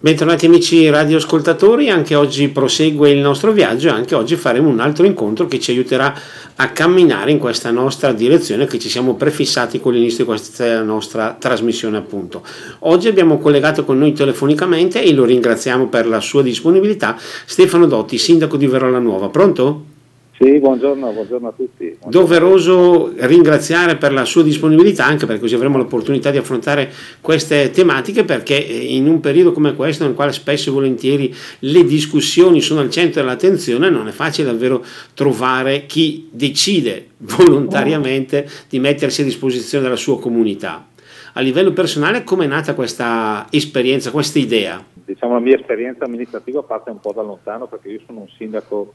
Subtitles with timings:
[0.00, 5.04] Bentornati amici radioascoltatori, anche oggi prosegue il nostro viaggio e anche oggi faremo un altro
[5.04, 6.14] incontro che ci aiuterà
[6.54, 11.36] a camminare in questa nostra direzione che ci siamo prefissati con l'inizio di questa nostra
[11.36, 12.44] trasmissione appunto.
[12.80, 18.18] Oggi abbiamo collegato con noi telefonicamente e lo ringraziamo per la sua disponibilità Stefano Dotti,
[18.18, 19.30] sindaco di Verola Nuova.
[19.30, 19.96] Pronto?
[20.40, 21.96] Sì, buongiorno, buongiorno, a tutti.
[21.98, 22.10] Buongiorno.
[22.10, 28.22] Doveroso ringraziare per la sua disponibilità, anche perché così avremo l'opportunità di affrontare queste tematiche,
[28.22, 32.90] perché in un periodo come questo, nel quale spesso e volentieri le discussioni sono al
[32.90, 39.96] centro dell'attenzione, non è facile davvero trovare chi decide volontariamente di mettersi a disposizione della
[39.96, 40.86] sua comunità.
[41.32, 44.84] A livello personale, come è nata questa esperienza, questa idea?
[45.04, 48.92] Diciamo la mia esperienza amministrativa parte un po' da lontano, perché io sono un sindaco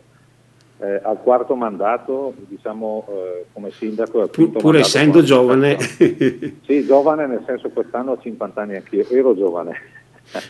[0.84, 4.28] eh, al quarto mandato, diciamo eh, come sindaco.
[4.28, 5.80] Pur, pur essendo giovane.
[5.80, 10.02] sì, giovane nel senso quest'anno ho 50 anni anch'io, ero giovane.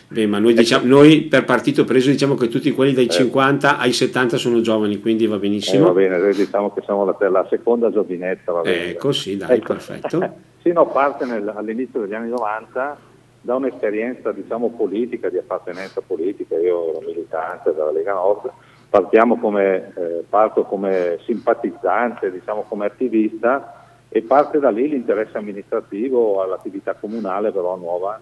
[0.08, 3.82] Beh, ma noi, diciamo, noi, per partito preso diciamo che tutti quelli dai 50 eh.
[3.82, 5.84] ai 70 sono giovani, quindi va benissimo.
[5.84, 8.52] Eh, va bene, diciamo che siamo la, la seconda giovinetta.
[8.52, 8.90] Va bene.
[8.90, 9.74] Ecco, sì, dai, ecco.
[9.74, 10.34] perfetto.
[10.62, 12.96] sì, no, parte nel, all'inizio degli anni 90
[13.40, 18.50] da un'esperienza diciamo, politica, di appartenenza politica, io ero militante della Lega Nord,
[18.94, 26.40] partiamo come, eh, parto come simpatizzante, diciamo come attivista e parte da lì l'interesse amministrativo
[26.40, 28.20] all'attività comunale però nuova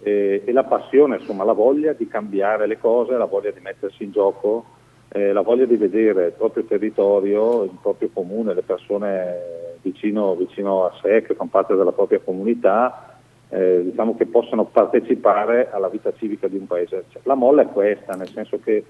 [0.00, 4.04] e, e la passione, insomma la voglia di cambiare le cose, la voglia di mettersi
[4.04, 4.64] in gioco,
[5.10, 9.36] eh, la voglia di vedere il proprio territorio, il proprio comune, le persone
[9.82, 13.18] vicino, vicino a sé che fanno parte della propria comunità
[13.50, 17.04] eh, diciamo che possano partecipare alla vita civica di un paese.
[17.08, 18.84] Cioè, la molla è questa, nel senso che eh,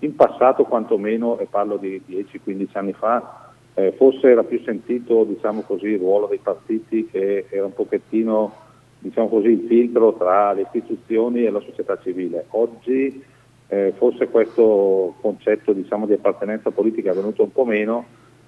[0.00, 5.62] in passato quantomeno, e parlo di 10-15 anni fa, eh, forse era più sentito diciamo
[5.62, 8.52] così, il ruolo dei partiti che era un pochettino
[8.98, 12.46] diciamo così, il filtro tra le istituzioni e la società civile.
[12.50, 13.22] Oggi
[13.68, 18.04] eh, forse questo concetto diciamo, di appartenenza politica è venuto un po' meno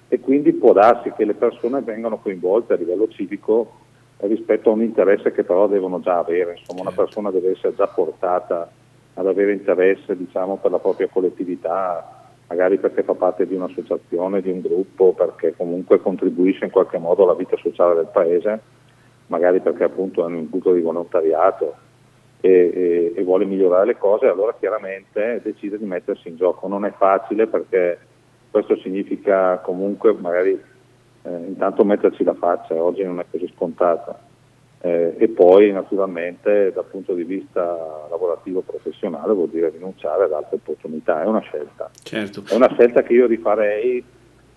[0.07, 3.81] e quindi può darsi che le persone vengano coinvolte a livello civico
[4.17, 7.03] rispetto a un interesse che però devono già avere, insomma una certo.
[7.05, 8.69] persona deve essere già portata
[9.15, 14.49] ad avere interesse diciamo, per la propria collettività, magari perché fa parte di un'associazione, di
[14.49, 18.59] un gruppo, perché comunque contribuisce in qualche modo alla vita sociale del paese,
[19.27, 21.75] magari perché appunto è un imputo di volontariato
[22.41, 26.67] e, e, e, vuole migliorare le cose, allora chiaramente decide di mettersi in gioco.
[26.67, 27.97] Non è facile perché
[28.51, 34.33] questo significa comunque magari eh, intanto metterci la faccia, oggi non è così scontata
[34.85, 40.57] eh, e poi naturalmente dal punto di vista lavorativo professionale vuol dire rinunciare ad altre
[40.57, 41.89] opportunità, è una scelta.
[42.03, 42.43] Certo.
[42.47, 44.03] È una scelta che io rifarei,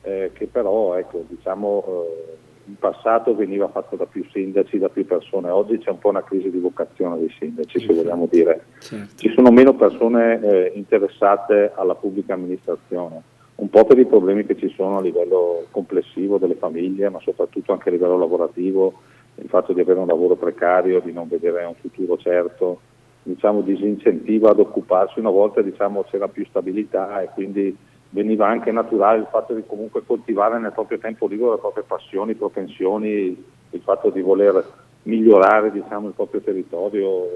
[0.03, 5.07] eh, che però ecco, diciamo, eh, in passato veniva fatta da più sindaci, da più
[5.07, 8.65] persone, oggi c'è un po' una crisi di vocazione dei sindaci, se vogliamo dire.
[8.81, 9.17] Certo.
[9.17, 13.23] Ci sono meno persone eh, interessate alla pubblica amministrazione
[13.59, 17.73] un po' per i problemi che ci sono a livello complessivo delle famiglie, ma soprattutto
[17.73, 19.01] anche a livello lavorativo,
[19.41, 22.81] il fatto di avere un lavoro precario, di non vedere un futuro certo,
[23.23, 27.77] diciamo, disincentiva ad occuparsi, una volta diciamo, c'era più stabilità e quindi
[28.11, 32.35] veniva anche naturale il fatto di comunque coltivare nel proprio tempo libero le proprie passioni,
[32.35, 34.65] propensioni, il fatto di voler
[35.03, 37.27] migliorare diciamo, il proprio territorio,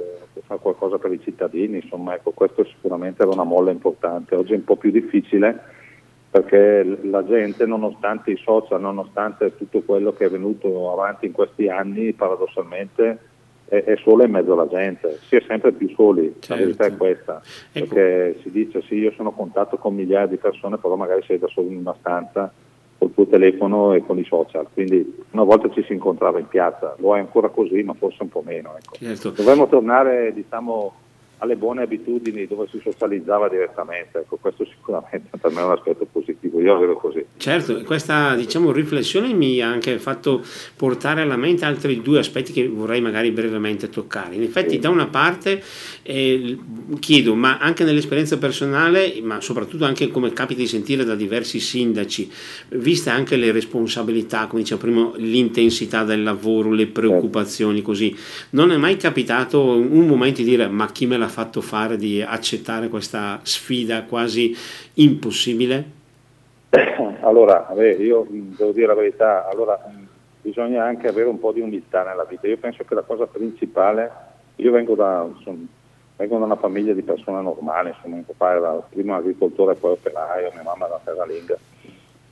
[0.44, 4.56] fare qualcosa per i cittadini, insomma ecco, questo sicuramente era una molla importante, oggi è
[4.56, 5.80] un po' più difficile
[6.32, 11.68] perché la gente, nonostante i social, nonostante tutto quello che è venuto avanti in questi
[11.68, 13.18] anni, paradossalmente
[13.66, 16.54] è, è sola in mezzo alla gente, si è sempre più soli, certo.
[16.54, 17.86] la verità è questa, ecco.
[17.86, 21.38] perché si dice sì, io sono a contatto con migliaia di persone, però magari sei
[21.38, 22.50] da solo in una stanza
[22.96, 26.94] col tuo telefono e con i social, quindi una volta ci si incontrava in piazza,
[26.96, 28.74] lo è ancora così, ma forse un po' meno.
[28.74, 28.94] Ecco.
[28.94, 29.30] Certo.
[29.32, 30.94] Dovremmo tornare, diciamo,
[31.42, 34.18] alle buone abitudini dove si socializzava direttamente.
[34.18, 37.24] Ecco, questo sicuramente per me è un aspetto positivo, io lo vedo così.
[37.36, 40.42] Certo, questa diciamo, riflessione mi ha anche fatto
[40.76, 44.36] portare alla mente altri due aspetti che vorrei magari brevemente toccare.
[44.36, 44.78] In effetti, sì.
[44.78, 45.60] da una parte
[46.02, 46.56] eh,
[47.00, 52.30] chiedo, ma anche nell'esperienza personale, ma soprattutto anche come capita di sentire da diversi sindaci,
[52.68, 57.90] viste anche le responsabilità, come dicevo prima, l'intensità del lavoro, le preoccupazioni, certo.
[57.90, 58.16] così,
[58.50, 62.22] non è mai capitato un momento di dire ma chi me l'ha fatto fare di
[62.22, 64.54] accettare questa sfida quasi
[64.94, 66.00] impossibile?
[67.22, 69.78] Allora, vabbè, io devo dire la verità, allora,
[70.40, 72.48] bisogna anche avere un po' di umiltà nella vita.
[72.48, 74.10] Io penso che la cosa principale,
[74.56, 75.64] io vengo da, insomma,
[76.16, 80.50] vengo da una famiglia di persone normali, insomma, mio papà era prima agricoltore, poi operaio,
[80.52, 81.56] mia mamma era terralinga.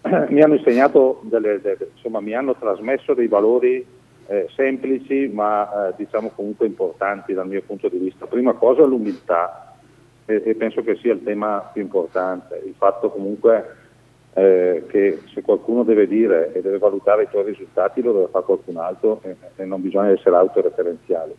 [0.29, 3.87] Mi hanno insegnato, delle, delle, insomma, mi hanno trasmesso dei valori
[4.31, 8.27] eh, semplici ma eh, diciamo comunque importanti dal mio punto di vista.
[8.27, 9.75] Prima cosa l'umiltà
[10.25, 13.77] e, e penso che sia il tema più importante, il fatto comunque
[14.35, 18.45] eh, che se qualcuno deve dire e deve valutare i tuoi risultati lo deve fare
[18.45, 21.35] qualcun altro e, e non bisogna essere autoreferenziali.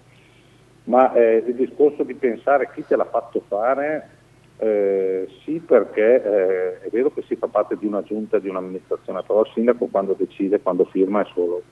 [0.84, 4.10] Ma eh, il discorso di pensare chi te l'ha fatto fare,
[4.58, 9.24] eh, sì perché eh, è vero che si fa parte di una giunta, di un'amministrazione,
[9.26, 11.64] però il sindaco quando decide, quando firma è solo.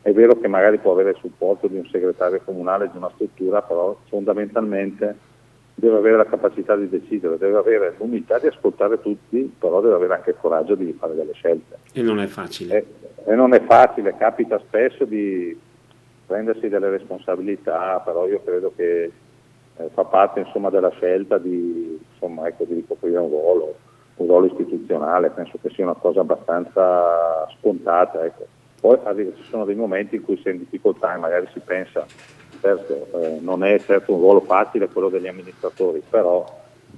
[0.00, 3.62] È vero che magari può avere il supporto di un segretario comunale, di una struttura,
[3.62, 5.16] però fondamentalmente
[5.74, 10.14] deve avere la capacità di decidere, deve avere l'umiltà di ascoltare tutti, però deve avere
[10.14, 11.78] anche il coraggio di fare delle scelte.
[11.92, 12.76] E non è facile.
[12.76, 12.86] E,
[13.30, 15.56] e non è facile, capita spesso di
[16.26, 19.10] prendersi delle responsabilità, però io credo che
[19.76, 23.74] eh, fa parte insomma, della scelta di, insomma, ecco, di ricoprire un ruolo,
[24.16, 28.24] un ruolo istituzionale, penso che sia una cosa abbastanza scontata.
[28.24, 28.46] Ecco.
[28.80, 28.98] Poi
[29.36, 32.06] ci sono dei momenti in cui si è in difficoltà e magari si pensa
[32.60, 36.44] certo eh, non è certo un ruolo facile quello degli amministratori, però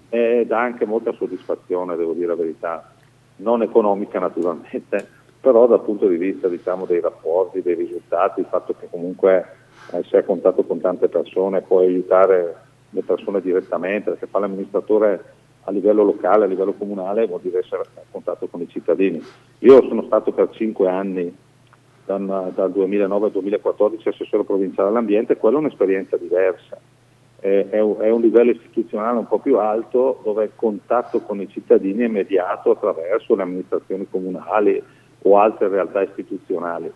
[0.09, 2.93] eh, dà anche molta soddisfazione, devo dire la verità,
[3.37, 5.07] non economica naturalmente,
[5.41, 9.57] però dal punto di vista diciamo, dei rapporti, dei risultati, il fatto che comunque
[9.93, 12.57] eh, si è a contatto con tante persone, puoi aiutare
[12.91, 15.25] le persone direttamente, perché fare l'amministratore
[15.65, 19.23] a livello locale, a livello comunale vuol dire essere a contatto con i cittadini.
[19.61, 21.35] Io sono stato per cinque anni
[22.19, 26.79] dal, dal 2009 al 2014 assessore provinciale all'ambiente, quella è un'esperienza diversa.
[27.39, 31.49] È, è, è un livello istituzionale un po' più alto dove il contatto con i
[31.49, 34.83] cittadini è mediato attraverso le amministrazioni comunali
[35.23, 36.91] o altre realtà istituzionali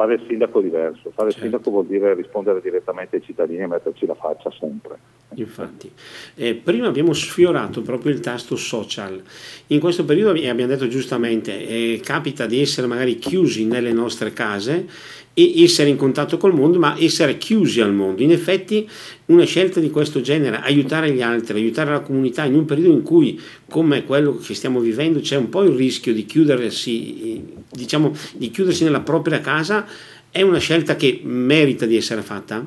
[0.00, 1.44] fare il sindaco diverso, fare certo.
[1.44, 4.98] il sindaco vuol dire rispondere direttamente ai cittadini e metterci la faccia sempre.
[5.34, 5.92] Infatti,
[6.36, 9.22] eh, prima abbiamo sfiorato proprio il tasto social,
[9.66, 14.88] in questo periodo abbiamo detto giustamente, eh, capita di essere magari chiusi nelle nostre case
[15.32, 18.22] e essere in contatto col mondo, ma essere chiusi al mondo.
[18.22, 18.88] In effetti
[19.26, 23.02] una scelta di questo genere, aiutare gli altri, aiutare la comunità in un periodo in
[23.02, 28.50] cui, come quello che stiamo vivendo, c'è un po' il rischio di chiudersi, diciamo, di
[28.50, 29.86] chiudersi nella propria casa,
[30.30, 32.64] è una scelta che merita di essere fatta?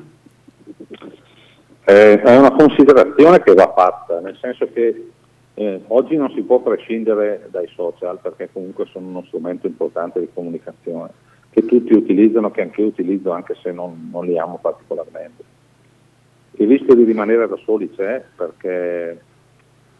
[1.86, 5.10] Eh, è una considerazione che va fatta, nel senso che
[5.52, 10.28] eh, oggi non si può prescindere dai social perché comunque sono uno strumento importante di
[10.32, 11.10] comunicazione
[11.54, 15.44] che tutti utilizzano, che anche io utilizzo anche se non, non li amo particolarmente.
[16.56, 19.20] Il rischio di rimanere da soli c'è perché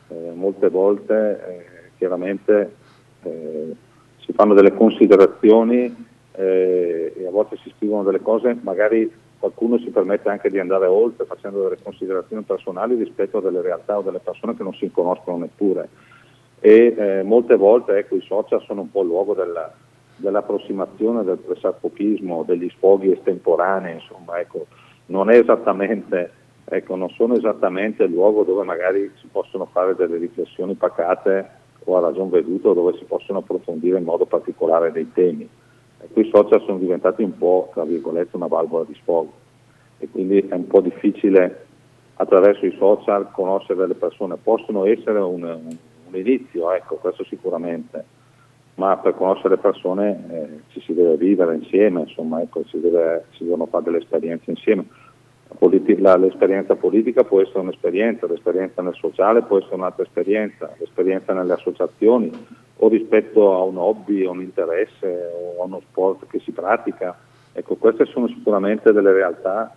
[0.09, 2.75] eh, molte volte eh, chiaramente
[3.23, 3.73] eh,
[4.19, 5.95] si fanno delle considerazioni
[6.33, 9.09] eh, e a volte si scrivono delle cose, magari
[9.39, 13.99] qualcuno si permette anche di andare oltre facendo delle considerazioni personali rispetto a delle realtà
[13.99, 15.89] o delle persone che non si conoscono neppure.
[16.59, 19.73] E eh, molte volte ecco, i social sono un po' il luogo della,
[20.16, 24.66] dell'approssimazione del pressappochismo, degli sfoghi estemporanei, insomma, ecco,
[25.06, 31.62] non, ecco, non sono esattamente il luogo dove magari si possono fare delle riflessioni pacate
[31.84, 35.49] o a ragion veduto dove si possono approfondire in modo particolare dei temi.
[36.00, 39.32] Ecco, I social sono diventati un po', tra virgolette, una valvola di sfogo
[39.99, 41.67] e quindi è un po' difficile
[42.14, 44.37] attraverso i social conoscere le persone.
[44.37, 48.05] Possono essere un, un inizio, ecco, questo sicuramente,
[48.76, 53.25] ma per conoscere le persone eh, ci si deve vivere insieme, insomma, ecco, si, deve,
[53.32, 54.85] si, devono fare delle esperienze insieme.
[55.59, 61.32] Politi- la, l'esperienza politica può essere un'esperienza, l'esperienza nel sociale può essere un'altra esperienza, l'esperienza
[61.32, 62.31] nelle associazioni
[62.77, 67.17] o rispetto a un hobby, a un interesse o a uno sport che si pratica.
[67.53, 69.72] Ecco, queste sono sicuramente delle realtà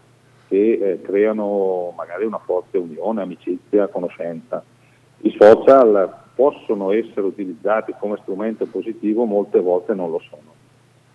[0.47, 4.63] che eh, creano magari una forte unione, amicizia, conoscenza.
[5.19, 10.53] I social possono essere utilizzati come strumento positivo, molte volte non lo sono.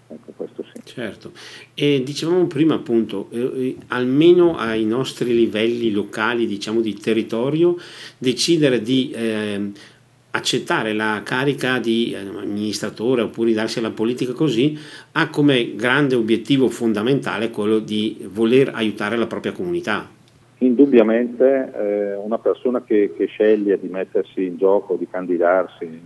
[0.09, 0.81] Ecco, questo sì.
[0.83, 1.31] Certo,
[1.75, 7.77] e dicevamo prima appunto, eh, eh, almeno ai nostri livelli locali, diciamo di territorio,
[8.19, 9.71] decidere di eh,
[10.33, 14.77] accettare la carica di eh, amministratore oppure darsi alla politica così,
[15.13, 20.21] ha come grande obiettivo fondamentale quello di voler aiutare la propria comunità.
[20.63, 26.01] Indubbiamente eh, una persona che, che, sceglie di mettersi in gioco, di candidarsi,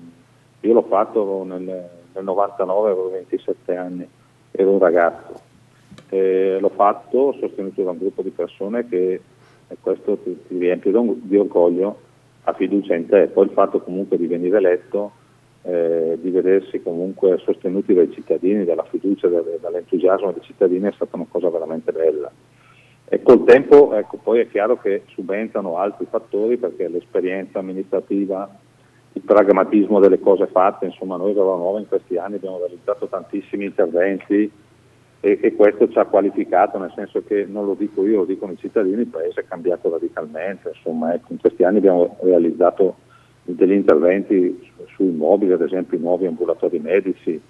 [0.61, 4.09] io l'ho fatto nel, nel 99, avevo 27 anni,
[4.51, 5.41] ero un ragazzo,
[6.09, 9.21] eh, l'ho fatto sostenuto da un gruppo di persone che
[9.69, 11.99] e questo ti, ti riempie di orgoglio,
[12.45, 15.13] ha fiducia in te, poi il fatto comunque di venire eletto,
[15.63, 21.27] eh, di vedersi comunque sostenuti dai cittadini, dalla fiducia, dall'entusiasmo dei cittadini è stata una
[21.29, 22.31] cosa veramente bella.
[23.09, 28.51] E col tempo ecco, poi è chiaro che subentrano altri fattori perché l'esperienza amministrativa,
[29.13, 33.65] il pragmatismo delle cose fatte, insomma noi Roma Nuova in questi anni abbiamo realizzato tantissimi
[33.65, 34.51] interventi
[35.21, 38.53] e, e, questo ci ha qualificato, nel senso che non lo dico io, lo dicono
[38.53, 42.97] i cittadini, il paese è cambiato radicalmente, insomma ecco, in questi anni abbiamo realizzato
[43.45, 47.41] degli interventi su immobili, ad esempio nuovi ambulatori medici,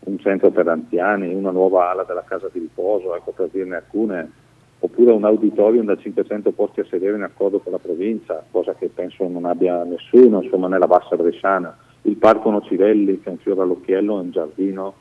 [0.00, 4.30] un centro per anziani, una nuova ala della casa di riposo, ecco, per dirne alcune,
[4.78, 8.90] oppure un auditorium da 500 posti a sedere in accordo con la provincia, cosa che
[8.92, 11.76] penso non abbia nessuno insomma, nella bassa bresciana.
[12.02, 14.94] Il parco Nocivelli, che è un fiore all'occhiello, è un giardino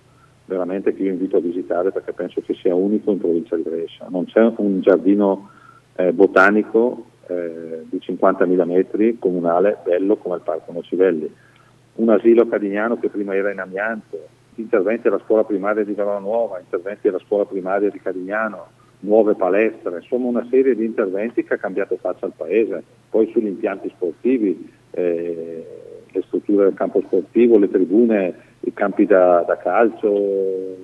[0.46, 4.08] veramente che io invito a visitare perché penso che sia unico in provincia di Brescia.
[4.10, 5.50] Non c'è un giardino
[5.96, 11.32] eh, botanico eh, di 50.000 metri comunale bello come il parco Nocivelli.
[11.96, 16.60] Un asilo cadignano che prima era in amianto, interventi alla scuola primaria di Verona Nuova,
[16.60, 18.67] interventi alla scuola primaria di Cadignano,
[19.05, 22.83] nuove palestre, insomma una serie di interventi che ha cambiato faccia al paese.
[23.09, 25.65] Poi sugli impianti sportivi, eh,
[26.12, 30.75] le strutture del campo sportivo, le tribune, i campi da, da calcio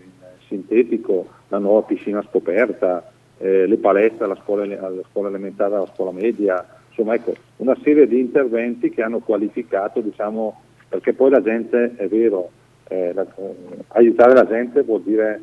[0.48, 6.12] sintetico, la nuova piscina scoperta, eh, le palestre alla scuola, alla scuola elementare, alla scuola
[6.12, 11.94] media, insomma ecco, una serie di interventi che hanno qualificato, diciamo, perché poi la gente,
[11.96, 12.50] è vero,
[12.90, 13.56] eh, la, eh,
[13.90, 15.42] aiutare la gente vuol dire,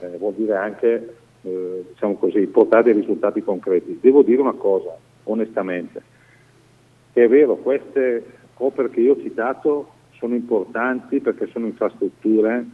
[0.00, 1.14] eh, vuol dire anche,
[1.46, 3.98] eh, diciamo così, portare dei risultati concreti.
[4.00, 6.02] Devo dire una cosa, onestamente,
[7.12, 8.24] è vero, queste
[8.56, 12.64] opere che io ho citato sono importanti perché sono infrastrutture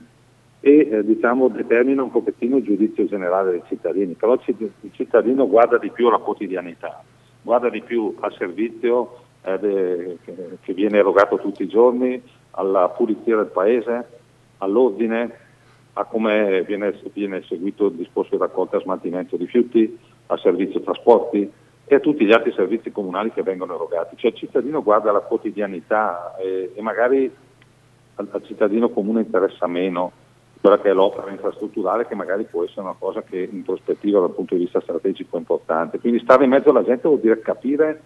[0.60, 5.76] e eh, diciamo, determinano un pochettino il giudizio generale dei cittadini, però il cittadino guarda
[5.76, 7.02] di più alla quotidianità,
[7.42, 10.18] guarda di più al servizio eh, de,
[10.62, 14.06] che viene erogato tutti i giorni, alla pulizia del paese,
[14.58, 15.41] all'ordine,
[15.94, 21.50] a come viene, viene eseguito il discorso di raccolta e smaltimento rifiuti, al servizio trasporti
[21.84, 24.16] e a tutti gli altri servizi comunali che vengono erogati.
[24.16, 27.30] Cioè il cittadino guarda la quotidianità e, e magari
[28.14, 30.12] al, al, cittadino comune interessa meno
[30.60, 34.30] quella che è l'opera infrastrutturale che magari può essere una cosa che in prospettiva dal
[34.30, 35.98] punto di vista strategico è importante.
[35.98, 38.00] Quindi stare in mezzo alla gente vuol dire capire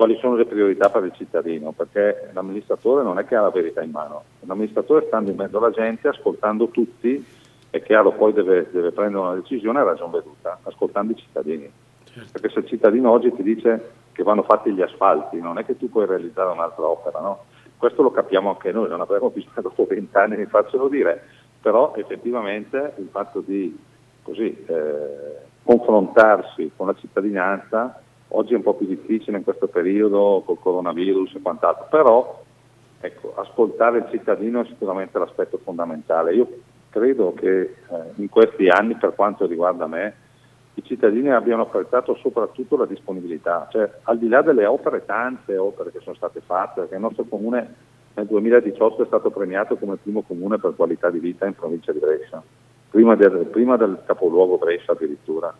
[0.00, 3.82] quali sono le priorità per il cittadino, perché l'amministratore non è che ha la verità
[3.82, 7.22] in mano, l'amministratore stando in mezzo alla gente, ascoltando tutti,
[7.68, 11.70] è chiaro poi deve, deve prendere una decisione a ragion veduta, ascoltando i cittadini.
[12.04, 12.30] Certo.
[12.32, 15.76] Perché se il cittadino oggi ti dice che vanno fatti gli asfalti, non è che
[15.76, 17.44] tu puoi realizzare un'altra opera, no?
[17.76, 21.22] Questo lo capiamo anche noi, non avremo bisogno dopo vent'anni di farcelo dire,
[21.60, 23.78] però effettivamente il fatto di
[24.22, 30.42] così, eh, confrontarsi con la cittadinanza oggi è un po' più difficile in questo periodo
[30.44, 32.42] col coronavirus e quant'altro, però
[33.00, 36.34] ecco, ascoltare il cittadino è sicuramente l'aspetto fondamentale.
[36.34, 36.48] Io
[36.90, 37.74] credo che eh,
[38.16, 40.14] in questi anni, per quanto riguarda me,
[40.74, 45.90] i cittadini abbiano apprezzato soprattutto la disponibilità, cioè al di là delle opere, tante opere
[45.90, 47.74] che sono state fatte, perché il nostro comune
[48.14, 51.98] nel 2018 è stato premiato come primo comune per qualità di vita in provincia di
[51.98, 52.42] Brescia,
[52.90, 55.54] prima del, prima del capoluogo Brescia addirittura.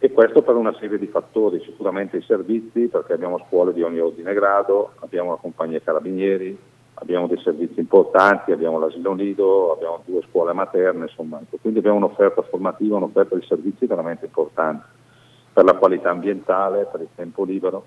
[0.00, 3.98] E questo per una serie di fattori, sicuramente i servizi, perché abbiamo scuole di ogni
[3.98, 6.56] ordine grado, abbiamo la compagnia carabinieri,
[6.94, 11.96] abbiamo dei servizi importanti, abbiamo l'asilo nido, abbiamo due scuole materne, insomma, ecco, quindi abbiamo
[11.96, 14.84] un'offerta formativa, un'offerta di servizi veramente importante
[15.52, 17.84] per la qualità ambientale, per il tempo libero,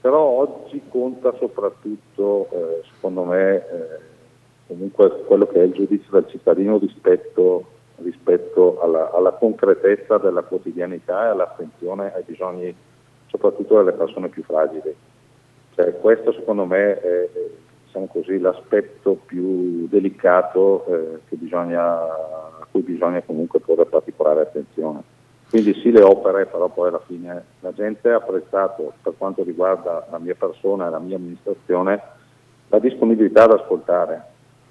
[0.00, 3.98] però oggi conta soprattutto, eh, secondo me, eh,
[4.68, 7.64] comunque quello che è il giudizio del cittadino rispetto,
[8.02, 12.74] rispetto alla, alla, concretezza della quotidianità e all'attenzione ai bisogni
[13.26, 14.94] soprattutto delle persone più fragili.
[15.74, 17.28] Cioè, questo secondo me è,
[17.86, 25.02] diciamo così, l'aspetto più delicato eh, bisogna, a cui bisogna comunque porre particolare attenzione.
[25.48, 30.06] Quindi sì le opere, però poi alla fine la gente ha apprezzato per quanto riguarda
[30.10, 32.00] la mia persona e la mia amministrazione
[32.68, 34.29] la disponibilità ad ascoltare.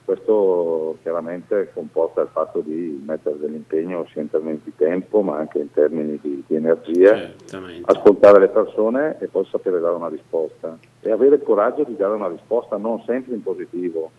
[0.09, 5.59] Questo chiaramente comporta il fatto di mettere dell'impegno sia in termini di tempo ma anche
[5.59, 7.35] in termini di, di energie,
[7.83, 10.75] ascoltare le persone e poi sapere dare una risposta.
[11.01, 14.09] E avere il coraggio di dare una risposta non sempre in positivo,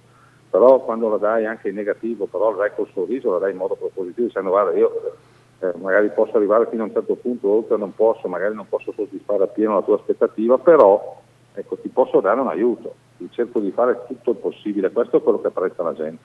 [0.48, 3.56] però quando la dai anche in negativo, però la dai col sorriso, la dai in
[3.56, 5.14] modo propositivo dicendo guarda io
[5.58, 8.92] eh, magari posso arrivare fino a un certo punto, oltre non posso, magari non posso
[8.92, 11.19] soddisfare appieno la tua aspettativa, però
[11.54, 12.94] ecco, ti posso dare un aiuto
[13.40, 16.22] cerco di fare tutto il possibile, questo è quello che apprezza la gente.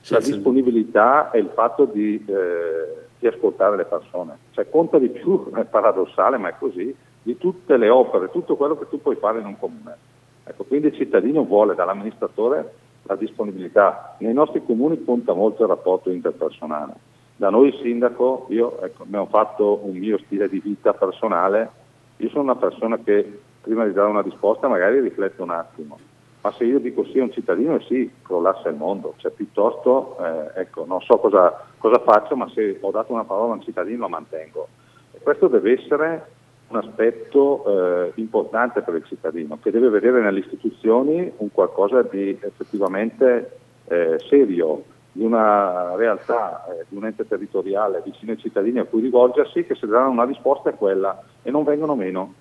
[0.00, 0.32] Sì, la sì.
[0.32, 5.64] disponibilità e il fatto di, eh, di, ascoltare le persone, cioè conta di più, è
[5.64, 9.46] paradossale ma è così, di tutte le opere, tutto quello che tu puoi fare in
[9.46, 10.08] un comune.
[10.44, 14.16] Ecco, quindi il cittadino vuole dall'amministratore la disponibilità.
[14.20, 16.94] Nei nostri comuni conta molto il rapporto interpersonale.
[17.36, 21.70] Da noi sindaco, io ecco, abbiamo fatto un mio stile di vita personale,
[22.16, 25.98] io sono una persona che prima di dare una risposta magari riflette un attimo
[26.42, 30.60] ma se io dico sì a un cittadino sì, crollasse il mondo, cioè piuttosto, eh,
[30.60, 34.00] ecco, non so cosa, cosa, faccio, ma se ho dato una parola a un cittadino
[34.00, 34.68] la mantengo.
[35.12, 36.26] E questo deve essere
[36.68, 42.38] un aspetto eh, importante per il cittadino, che deve vedere nelle istituzioni un qualcosa di
[42.40, 48.84] effettivamente eh, serio, di una realtà, eh, di un ente territoriale vicino ai cittadini a
[48.84, 52.32] cui rivolgersi, che se daranno una risposta è quella e non vengono meno.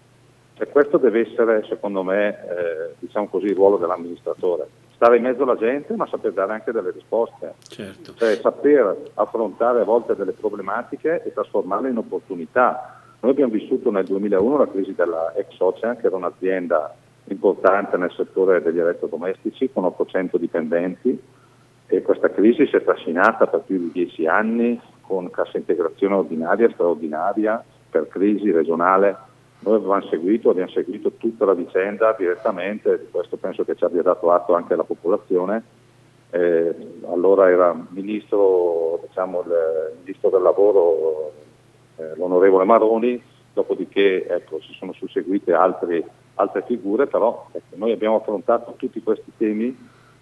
[0.62, 4.68] E questo deve essere, secondo me, eh, diciamo così, il ruolo dell'amministratore.
[4.92, 7.54] Stare in mezzo alla gente, ma saper dare anche delle risposte.
[7.66, 8.14] Certo.
[8.16, 13.00] Cioè saper affrontare a volte delle problematiche e trasformarle in opportunità.
[13.22, 16.94] Noi abbiamo vissuto nel 2001 la crisi della ex Ocean, che era un'azienda
[17.30, 21.18] importante nel settore degli elettrodomestici, con 800 dipendenti,
[21.88, 26.70] e questa crisi si è trascinata per più di dieci anni con cassa integrazione ordinaria,
[26.70, 29.28] straordinaria, per crisi regionale.
[29.62, 34.02] Noi avevamo seguito, abbiamo seguito tutta la vicenda direttamente, di questo penso che ci abbia
[34.02, 35.64] dato atto anche la popolazione.
[36.32, 36.76] Eh,
[37.10, 41.34] allora era ministro, diciamo, il ministro del lavoro,
[41.98, 43.22] eh, l'onorevole Maroni,
[43.54, 46.04] dopodiché ecco, si sono susseguite altri,
[46.36, 49.76] altre figure, però ecco, noi abbiamo affrontato tutti questi temi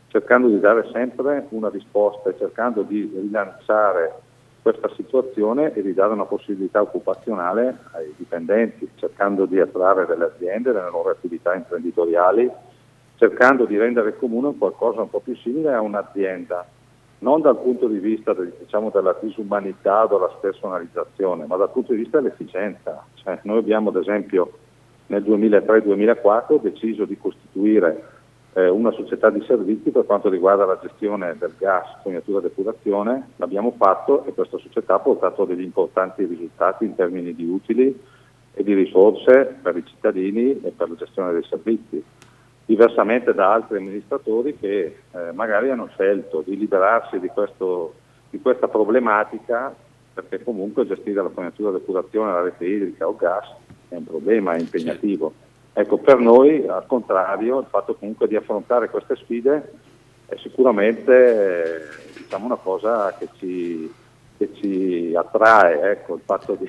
[0.08, 4.22] cercando di dare sempre una risposta e cercando di rilanciare
[4.68, 10.74] questa situazione e di dare una possibilità occupazionale ai dipendenti, cercando di attrarre delle aziende
[10.74, 12.52] nelle nuove attività imprenditoriali,
[13.16, 16.68] cercando di rendere comune qualcosa un po' più simile a un'azienda,
[17.20, 22.00] non dal punto di vista diciamo, della disumanità o della spersonalizzazione, ma dal punto di
[22.00, 23.06] vista dell'efficienza.
[23.14, 24.52] Cioè, noi abbiamo ad esempio
[25.06, 28.17] nel 2003-2004 deciso di costituire
[28.54, 33.30] eh, una società di servizi per quanto riguarda la gestione del gas, fognatura e depurazione,
[33.36, 38.00] l'abbiamo fatto e questa società ha portato degli importanti risultati in termini di utili
[38.54, 42.04] e di risorse per i cittadini e per la gestione dei servizi.
[42.66, 47.94] Diversamente da altri amministratori che eh, magari hanno scelto di liberarsi di, questo,
[48.30, 49.74] di questa problematica
[50.14, 53.46] perché comunque gestire la fognatura e depurazione, la rete idrica o gas
[53.90, 55.32] è un problema, è impegnativo.
[55.80, 59.74] Ecco, per noi, al contrario, il fatto comunque di affrontare queste sfide
[60.26, 61.82] è sicuramente
[62.18, 63.94] diciamo, una cosa che ci,
[64.40, 66.68] che ci attrae, ecco, il fatto di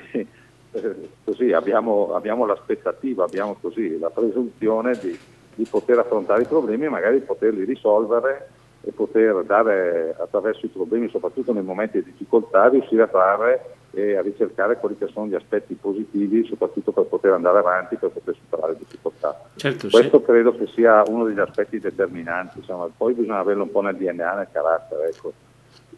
[0.72, 5.18] eh, così abbiamo, abbiamo, l'aspettativa, abbiamo così la presunzione di,
[5.54, 8.50] di, poter affrontare i problemi e magari poterli risolvere
[8.82, 14.16] e poter dare attraverso i problemi, soprattutto nei momenti di difficoltà, riuscire a trarre e
[14.16, 18.34] a ricercare quelli che sono gli aspetti positivi, soprattutto per poter andare avanti, per poter
[18.34, 19.48] superare le difficoltà.
[19.56, 20.24] Certo, Questo sì.
[20.24, 22.88] credo che sia uno degli aspetti determinanti, insomma.
[22.94, 25.08] poi bisogna averlo un po' nel DNA, nel carattere.
[25.08, 25.32] Ecco.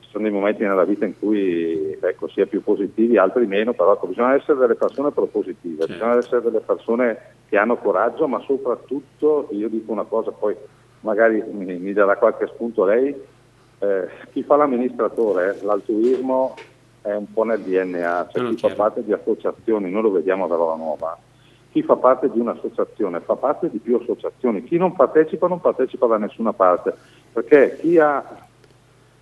[0.00, 3.72] Ci sono dei momenti nella vita in cui ecco, si è più positivi, altri meno,
[3.72, 5.92] però ecco, bisogna essere delle persone propositive, certo.
[5.92, 10.56] bisogna essere delle persone che hanno coraggio, ma soprattutto, io dico una cosa, poi
[11.00, 13.14] magari mi, mi darà qualche spunto lei,
[13.78, 16.54] eh, chi fa l'amministratore, l'altruismo
[17.02, 20.48] è un po' nel DNA, cioè chi fa parte di associazioni, noi lo vediamo a
[20.48, 21.18] Verona Nuova,
[21.70, 26.06] chi fa parte di un'associazione fa parte di più associazioni, chi non partecipa non partecipa
[26.06, 26.94] da nessuna parte,
[27.32, 28.24] perché chi, ha,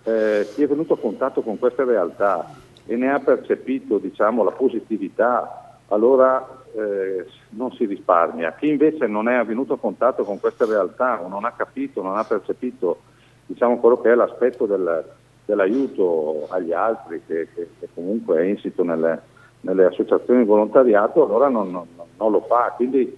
[0.03, 2.53] eh, chi è venuto a contatto con queste realtà
[2.85, 8.53] e ne ha percepito diciamo, la positività, allora eh, non si risparmia.
[8.53, 12.17] Chi invece non è venuto a contatto con queste realtà o non ha capito, non
[12.17, 13.01] ha percepito
[13.45, 15.05] diciamo, quello che è l'aspetto del,
[15.49, 19.19] dell'aiuto agli altri che, che, che comunque è insito nelle,
[19.61, 22.73] nelle, associazioni di volontariato, allora non, non, non lo fa.
[22.75, 23.17] Quindi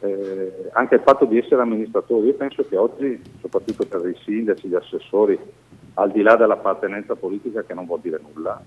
[0.00, 4.66] eh, anche il fatto di essere amministratori, io penso che oggi, soprattutto per i sindaci,
[4.66, 5.38] gli assessori,
[5.94, 8.60] al di là dell'appartenenza politica che non vuol dire nulla,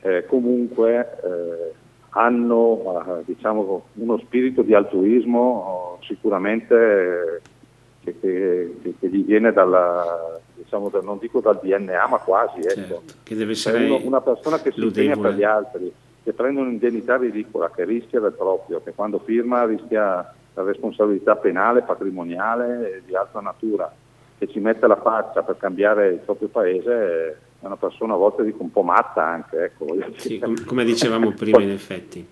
[0.00, 1.72] eh, comunque eh,
[2.10, 7.42] hanno eh, diciamo, uno spirito di altruismo sicuramente
[8.04, 12.58] che, che, che, gli viene dalla, diciamo, non dico dal DNA, ma quasi.
[12.58, 12.68] Ecco.
[12.68, 15.92] Certo, che deve essere uno, una persona che si impegna per gli altri,
[16.22, 21.82] che prende un'indennità ridicola, che rischia del proprio, che quando firma rischia la responsabilità penale,
[21.82, 23.92] patrimoniale e di altra natura,
[24.38, 28.44] che ci mette la faccia per cambiare il proprio paese, è una persona a volte
[28.44, 29.64] dico un po' matta anche.
[29.64, 32.26] Ecco, sì, come dicevamo prima in effetti.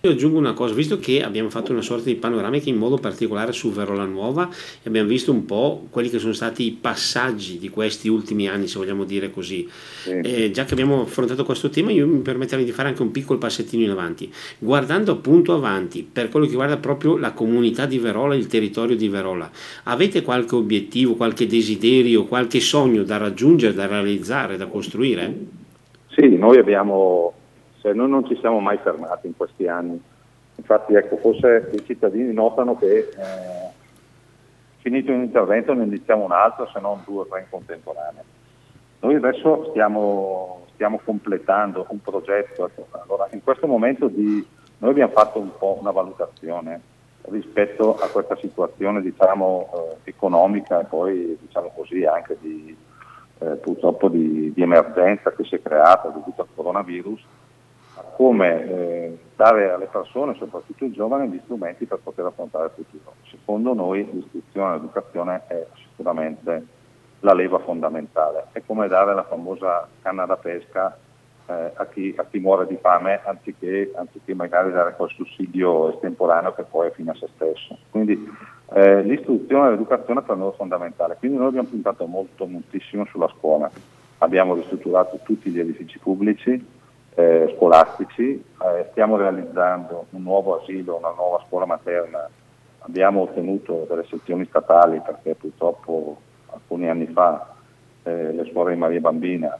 [0.00, 3.52] Io aggiungo una cosa, visto che abbiamo fatto una sorta di panoramica in modo particolare
[3.52, 7.68] su Verola Nuova e abbiamo visto un po' quelli che sono stati i passaggi di
[7.68, 9.68] questi ultimi anni, se vogliamo dire così,
[10.02, 10.10] sì.
[10.10, 13.38] eh, già che abbiamo affrontato questo tema io mi permetterei di fare anche un piccolo
[13.38, 18.34] passettino in avanti, guardando appunto avanti per quello che riguarda proprio la comunità di Verola,
[18.34, 19.50] il territorio di Verola,
[19.84, 25.34] avete qualche obiettivo, qualche desiderio, qualche sogno da raggiungere, da realizzare, da costruire?
[26.08, 27.35] Sì, noi abbiamo
[27.86, 30.02] cioè, noi non ci siamo mai fermati in questi anni.
[30.56, 33.70] Infatti ecco, forse i cittadini notano che eh,
[34.78, 38.24] finito un intervento ne iniziamo un altro, se non due o tre in contemporanea.
[38.98, 44.44] Noi adesso stiamo, stiamo completando un progetto, allora, in questo momento di,
[44.78, 46.80] noi abbiamo fatto un po' una valutazione
[47.28, 49.70] rispetto a questa situazione diciamo,
[50.02, 52.76] eh, economica e poi diciamo così, anche di,
[53.38, 57.24] eh, purtroppo di, di, emergenza che si è creata dovuta al coronavirus,
[58.16, 63.14] come eh, dare alle persone, soprattutto ai giovani, gli strumenti per poter affrontare il futuro.
[63.28, 66.66] Secondo noi l'istruzione e l'educazione è sicuramente
[67.20, 70.96] la leva fondamentale, è come dare la famosa canna da pesca
[71.46, 76.54] eh, a, chi, a, chi, muore di fame anziché, anziché, magari dare quel sussidio estemporaneo
[76.54, 77.78] che poi è fine a se stesso.
[77.90, 78.28] Quindi
[78.72, 83.32] eh, l'istruzione e l'educazione per noi è fondamentale, quindi noi abbiamo puntato molto, moltissimo sulla
[83.38, 83.70] scuola,
[84.18, 86.74] abbiamo ristrutturato tutti gli edifici pubblici,
[87.16, 92.28] eh, scolastici, eh, stiamo realizzando un nuovo asilo, una nuova scuola materna,
[92.80, 96.18] abbiamo ottenuto delle sezioni statali perché purtroppo
[96.50, 97.54] alcuni anni fa
[98.02, 99.58] eh, le suore di Maria Bambina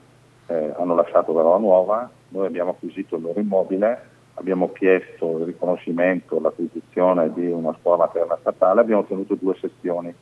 [0.48, 4.00] eh, hanno lasciato Verona Nuova, noi abbiamo acquisito il loro immobile,
[4.34, 10.14] abbiamo chiesto il riconoscimento, l'acquisizione di una scuola materna statale, abbiamo ottenuto due sezioni.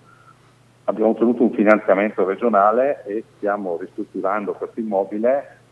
[0.86, 5.62] Abbiamo ottenuto un finanziamento regionale e stiamo ristrutturando questo immobile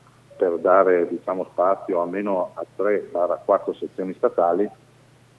[0.42, 4.68] per dare diciamo, spazio almeno a 3-4 sezioni statali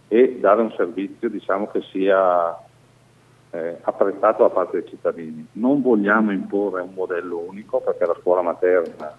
[0.07, 2.57] e dare un servizio diciamo, che sia
[3.49, 5.45] eh, apprezzato da parte dei cittadini.
[5.53, 9.13] Non vogliamo imporre un modello unico perché la scuola materna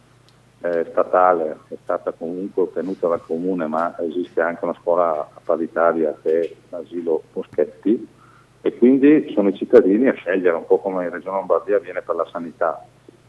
[0.62, 6.40] eh, statale è stata comunque ottenuta dal comune, ma esiste anche una scuola paritaria che
[6.40, 8.08] è l'asilo Boschetti
[8.62, 12.14] e quindi sono i cittadini a scegliere un po' come in Regione Lombardia avviene per
[12.14, 12.82] la sanità.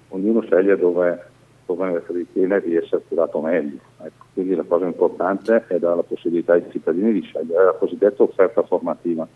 [0.09, 1.33] Ognuno sceglie dove,
[1.65, 3.79] dove ritiene di essere curato meglio.
[4.01, 8.23] Ecco, quindi la cosa importante è dare la possibilità ai cittadini di scegliere la cosiddetta
[8.23, 9.27] offerta formativa.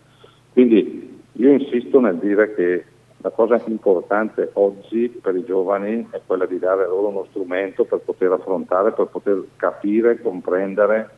[0.52, 2.84] Quindi io insisto nel dire che
[3.22, 7.98] la cosa importante oggi per i giovani è quella di dare loro uno strumento per
[7.98, 11.10] poter affrontare, per poter capire, comprendere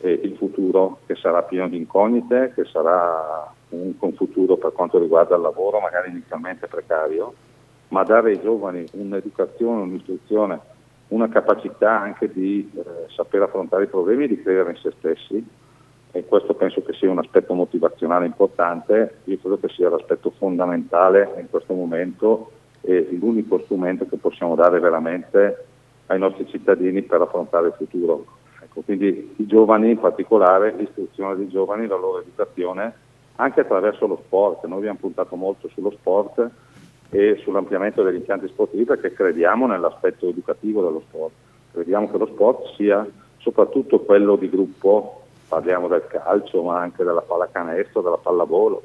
[0.00, 4.98] eh, il futuro che sarà pieno di incognite, che sarà comunque un futuro per quanto
[4.98, 7.34] riguarda il lavoro, magari inizialmente precario,
[7.88, 10.60] ma dare ai giovani un'educazione, un'istruzione,
[11.08, 15.46] una capacità anche di eh, saper affrontare i problemi e di credere in se stessi.
[16.10, 21.34] E questo penso che sia un aspetto motivazionale importante, io credo che sia l'aspetto fondamentale
[21.38, 25.66] in questo momento e l'unico strumento che possiamo dare veramente
[26.06, 28.24] ai nostri cittadini per affrontare il futuro.
[28.62, 32.92] Ecco, quindi i giovani in particolare, l'istruzione dei giovani, la loro educazione,
[33.36, 36.50] anche attraverso lo sport, noi abbiamo puntato molto sullo sport
[37.10, 41.32] e sull'ampliamento degli impianti sportivi perché crediamo nell'aspetto educativo dello sport,
[41.72, 43.06] crediamo che lo sport sia
[43.38, 48.82] soprattutto quello di gruppo parliamo del calcio ma anche della pallacanestro, della pallavolo.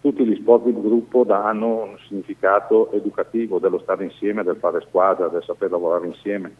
[0.00, 5.26] Tutti gli sport di gruppo danno un significato educativo dello stare insieme, del fare squadra,
[5.26, 6.54] del saper lavorare insieme,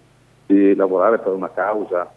[0.47, 2.11] di lavorare per una causa,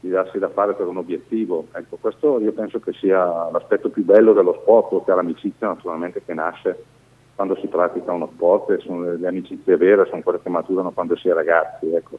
[0.00, 1.68] di darsi da fare per un obiettivo.
[1.72, 6.34] Ecco, questo io penso che sia l'aspetto più bello dello sport, oltre all'amicizia naturalmente che
[6.34, 6.84] nasce
[7.34, 11.28] quando si pratica uno sport sono le amicizie vere, sono quelle che maturano quando si
[11.28, 11.92] è ragazzi.
[11.92, 12.18] Ecco.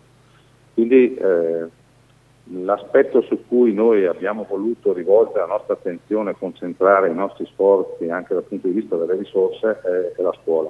[0.73, 1.67] Quindi eh,
[2.47, 8.35] L'aspetto su cui noi abbiamo voluto rivolgere la nostra attenzione concentrare i nostri sforzi anche
[8.35, 10.69] dal punto di vista delle risorse è, è la scuola.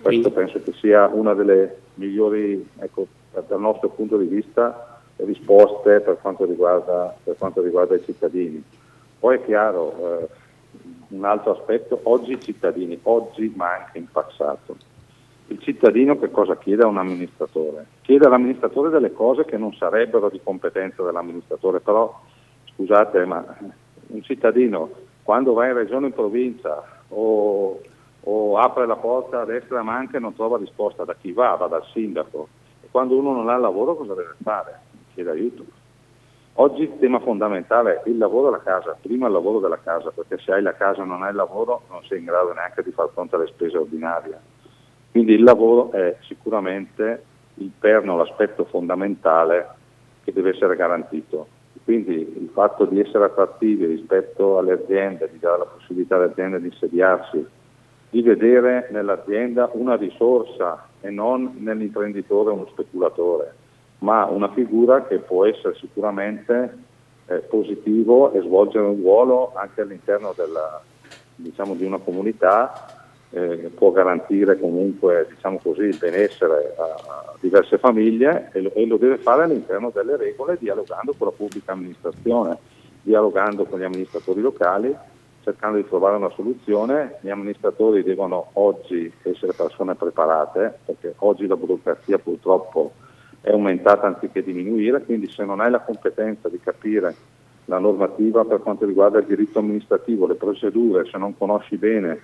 [0.00, 3.06] Questo penso che sia una delle migliori, ecco,
[3.46, 8.62] dal nostro punto di vista, risposte per quanto riguarda, per quanto riguarda i cittadini.
[9.18, 10.28] Poi è chiaro, eh,
[11.08, 14.76] un altro aspetto, oggi i cittadini, oggi ma anche in passato,
[15.48, 17.86] il cittadino che cosa chiede a un amministratore?
[18.02, 22.20] Chiede all'amministratore delle cose che non sarebbero di competenza dell'amministratore, però
[22.74, 23.44] scusate, ma
[24.08, 24.90] un cittadino
[25.22, 27.80] quando va in regione o in provincia o,
[28.20, 31.66] o apre la porta a destra ma anche non trova risposta da chi va, va
[31.66, 32.48] dal sindaco.
[32.82, 34.80] E quando uno non ha lavoro cosa deve fare?
[35.14, 35.64] Chiede aiuto.
[36.58, 40.38] Oggi il tema fondamentale è il lavoro della casa, prima il lavoro della casa, perché
[40.38, 42.92] se hai la casa e non hai il lavoro non sei in grado neanche di
[42.92, 44.38] far fronte alle spese ordinarie.
[45.10, 47.22] Quindi il lavoro è sicuramente
[47.56, 49.68] il perno, l'aspetto fondamentale
[50.24, 51.46] che deve essere garantito.
[51.84, 56.58] Quindi il fatto di essere attrattivi rispetto alle aziende, di dare la possibilità alle aziende
[56.58, 57.46] di insediarsi,
[58.08, 63.54] di vedere nell'azienda una risorsa e non nell'imprenditore uno speculatore,
[63.98, 66.84] ma una figura che può essere sicuramente
[67.26, 70.82] eh, positivo e svolgere un ruolo anche all'interno della,
[71.34, 72.96] diciamo, di una comunità
[73.30, 78.96] eh, può garantire comunque diciamo così, il benessere a, diverse famiglie e lo, e lo,
[78.96, 82.56] deve fare all'interno delle regole dialogando con la pubblica amministrazione,
[83.02, 84.94] dialogando con gli amministratori locali,
[85.42, 91.56] cercando di trovare una soluzione, gli amministratori devono oggi essere persone preparate, perché oggi la
[91.56, 92.92] burocrazia purtroppo
[93.46, 97.14] è aumentata anziché diminuire, quindi se non hai la competenza di capire
[97.66, 102.20] la normativa per quanto riguarda il diritto amministrativo, le procedure, se non conosci bene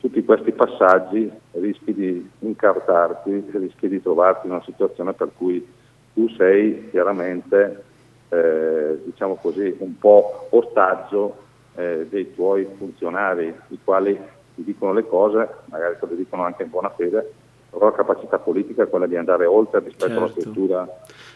[0.00, 5.64] tutti questi passaggi rischi di incartarti, rischi di trovarti in una situazione per cui
[6.12, 7.84] tu sei chiaramente
[8.28, 11.36] eh, diciamo così, un po' ostaggio
[11.76, 14.18] eh, dei tuoi funzionari, i quali
[14.56, 17.32] ti dicono le cose, magari te le dicono anche in buona fede,
[17.70, 20.22] la capacità politica è quella di andare oltre rispetto certo.
[20.22, 20.88] alla struttura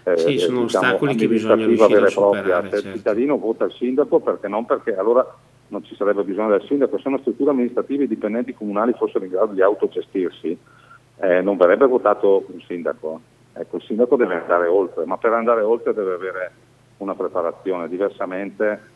[0.05, 2.61] eh, sì, sono diciamo, ostacoli che bisogna riuscire vera e propria.
[2.62, 2.77] Certo.
[2.77, 5.37] Il cittadino vota il sindaco perché non perché allora
[5.68, 9.25] non ci sarebbe bisogno del sindaco, se una struttura amministrativa e i dipendenti comunali fossero
[9.25, 10.59] in grado di autogestirsi,
[11.16, 13.21] eh, non verrebbe votato un sindaco.
[13.55, 16.53] Ecco, il sindaco deve andare oltre, ma per andare oltre deve avere
[16.99, 18.90] una preparazione, diversamente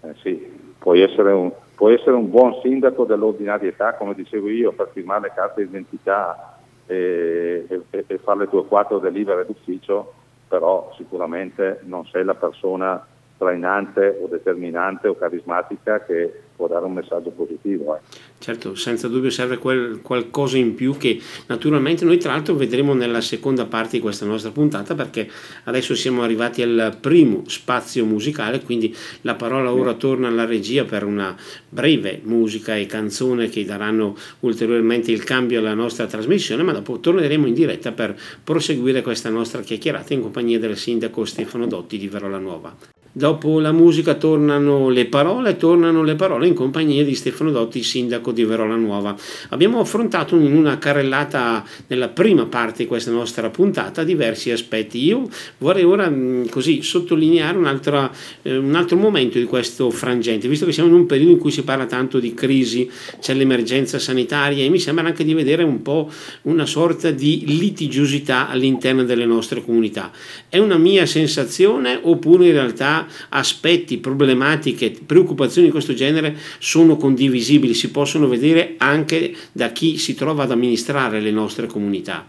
[0.00, 4.90] eh, sì, puoi essere, un, puoi essere un buon sindaco dell'ordinarietà, come dicevo io, per
[4.92, 6.57] firmare le carte di identità
[6.88, 10.14] e, e, e fare le tue quattro delibere d'ufficio,
[10.48, 13.06] però sicuramente non sei la persona
[13.38, 17.94] trainante o determinante o carismatica che può dare un messaggio positivo.
[17.94, 18.00] Eh.
[18.38, 23.20] Certo, senza dubbio serve quel qualcosa in più che naturalmente noi tra l'altro vedremo nella
[23.20, 25.28] seconda parte di questa nostra puntata perché
[25.64, 31.04] adesso siamo arrivati al primo spazio musicale, quindi la parola ora torna alla regia per
[31.04, 31.36] una
[31.68, 37.46] breve musica e canzone che daranno ulteriormente il cambio alla nostra trasmissione, ma dopo torneremo
[37.46, 42.38] in diretta per proseguire questa nostra chiacchierata in compagnia del sindaco Stefano Dotti di Verola
[42.38, 42.97] Nuova.
[43.10, 48.32] Dopo la musica tornano le parole, tornano le parole in compagnia di Stefano Dotti, sindaco
[48.32, 49.16] di Verola Nuova.
[49.48, 55.02] Abbiamo affrontato in una carrellata nella prima parte di questa nostra puntata diversi aspetti.
[55.02, 58.10] Io vorrei ora mm, così sottolineare un altro,
[58.42, 61.50] eh, un altro momento di questo frangente, visto che siamo in un periodo in cui
[61.50, 62.90] si parla tanto di crisi,
[63.20, 66.10] c'è l'emergenza sanitaria e mi sembra anche di vedere un po'
[66.42, 70.12] una sorta di litigiosità all'interno delle nostre comunità.
[70.48, 72.97] È una mia sensazione oppure in realtà
[73.30, 80.14] aspetti, problematiche, preoccupazioni di questo genere sono condivisibili, si possono vedere anche da chi si
[80.14, 82.24] trova ad amministrare le nostre comunità?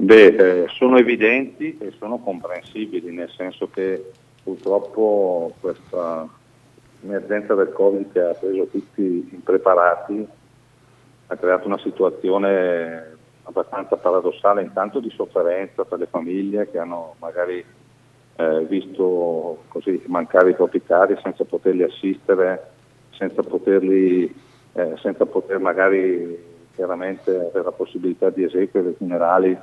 [0.00, 4.12] Beh, eh, sono evidenti e sono comprensibili, nel senso che
[4.44, 6.28] purtroppo questa
[7.02, 10.26] emergenza del Covid che ha preso tutti impreparati
[11.26, 17.64] ha creato una situazione abbastanza paradossale, intanto di sofferenza per le famiglie che hanno magari
[18.38, 22.70] eh, visto così mancare i propri cari senza poterli assistere,
[23.10, 24.32] senza poterli,
[24.74, 26.46] eh, senza poter magari
[26.76, 29.58] chiaramente avere la possibilità di eseguire i funerali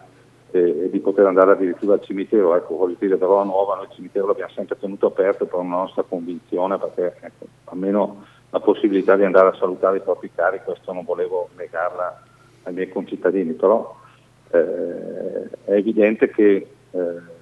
[0.51, 2.53] e, e, di poter andare addirittura al cimitero.
[2.53, 5.77] Ecco, voglio dire, però a Nuova noi il cimitero l'abbiamo sempre tenuto aperto per una
[5.77, 10.91] nostra convinzione, perché ecco, almeno la possibilità di andare a salutare i propri cari, questo
[10.91, 12.21] non volevo negarla
[12.63, 13.95] ai miei concittadini, però
[14.51, 17.33] eh, è evidente che eh,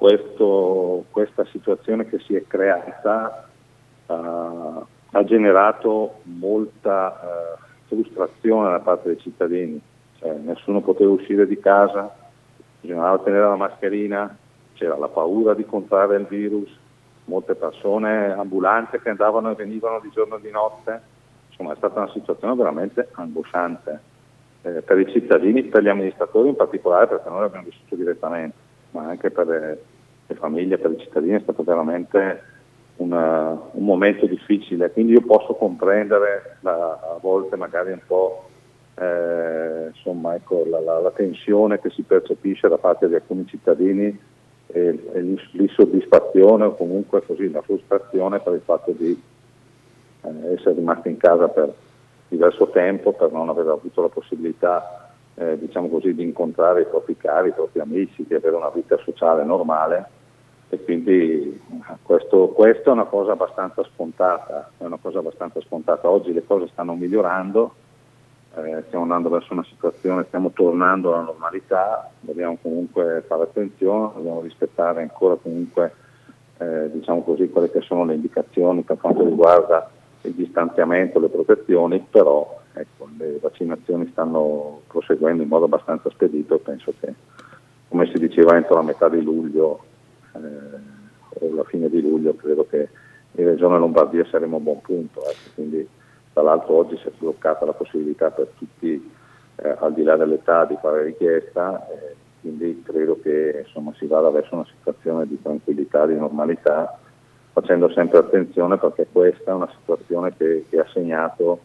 [0.00, 3.46] questo, questa situazione che si è creata
[4.06, 9.78] uh, ha generato molta uh, frustrazione da parte dei cittadini,
[10.18, 12.10] cioè, nessuno poteva uscire di casa,
[12.80, 14.34] bisognava tenere la mascherina,
[14.72, 16.74] c'era la paura di contrarre il virus,
[17.26, 20.98] molte persone ambulante che andavano e venivano di giorno e di notte,
[21.50, 24.00] insomma è stata una situazione veramente angosciante
[24.62, 28.59] eh, per i cittadini, per gli amministratori in particolare perché noi l'abbiamo vissuto direttamente
[28.92, 29.82] ma anche per le,
[30.26, 32.42] le famiglie, per i cittadini è stato veramente
[32.96, 38.48] una, un momento difficile, quindi io posso comprendere la, a volte magari un po'
[38.96, 44.18] eh, insomma, ecco, la, la, la, tensione che si percepisce da parte di alcuni cittadini
[44.66, 49.20] e, e l'insoddisfazione o comunque così la frustrazione per il fatto di
[50.22, 51.72] eh, essere rimasti in casa per
[52.28, 55.09] diverso tempo, per non aver avuto la possibilità
[55.40, 58.98] eh, diciamo così, di incontrare i propri cari, i propri amici, di avere una vita
[58.98, 60.08] sociale normale
[60.68, 61.60] e quindi
[62.02, 66.10] questo, questo, è una cosa abbastanza scontata, è una cosa abbastanza scontata.
[66.10, 67.74] Oggi le cose stanno migliorando,
[68.56, 74.42] eh, stiamo andando verso una situazione, stiamo tornando alla normalità, dobbiamo comunque fare attenzione, dobbiamo
[74.42, 75.94] rispettare ancora comunque
[76.58, 79.90] eh, diciamo così, quelle che sono le indicazioni per quanto riguarda
[80.22, 86.92] il distanziamento, le protezioni, però ecco, le vaccinazioni stanno proseguendo in modo abbastanza spedito, penso
[87.00, 87.12] che
[87.88, 89.84] come si diceva entro la metà di luglio
[90.34, 90.38] eh,
[91.28, 92.88] o la fine di luglio credo che
[93.32, 95.88] in Regione Lombardia saremo a buon punto, ecco, quindi
[96.32, 99.12] tra l'altro oggi si è bloccata la possibilità per tutti
[99.56, 104.30] eh, al di là dell'età di fare richiesta, eh, quindi credo che insomma, si vada
[104.30, 106.98] verso una situazione di tranquillità, di normalità
[107.52, 111.60] facendo sempre attenzione perché questa è una situazione che, che ha segnato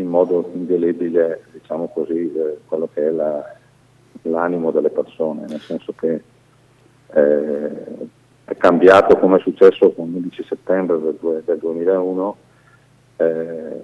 [0.00, 3.44] in modo indelebile diciamo così, eh, quello che è la,
[4.22, 6.22] l'animo delle persone, nel senso che
[7.12, 7.70] eh,
[8.44, 12.36] è cambiato come è successo con l'11 settembre del, del 2001,
[13.16, 13.80] eh,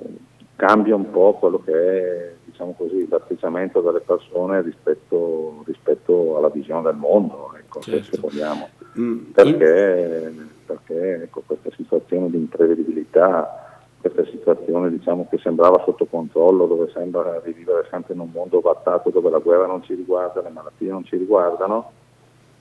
[0.57, 6.83] cambia un po' quello che è diciamo così, l'atteggiamento delle persone rispetto, rispetto, alla visione
[6.83, 8.14] del mondo, ecco, certo.
[8.14, 8.68] se vogliamo.
[8.98, 9.18] Mm.
[9.33, 10.33] Perché,
[10.64, 13.65] perché ecco, questa situazione di imprevedibilità
[14.11, 18.61] questa situazione diciamo, che sembrava sotto controllo, dove sembra di vivere sempre in un mondo
[18.61, 21.90] battato dove la guerra non ci riguarda, le malattie non ci riguardano,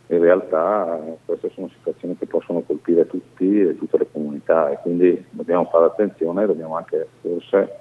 [0.07, 5.25] in realtà queste sono situazioni che possono colpire tutti e tutte le comunità e quindi
[5.31, 7.79] dobbiamo fare attenzione, dobbiamo anche forse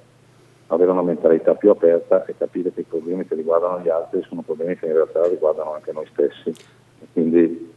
[0.69, 4.41] avere una mentalità più aperta e capire che i problemi che riguardano gli altri sono
[4.41, 6.55] problemi che in realtà riguardano anche noi stessi.
[7.13, 7.74] Quindi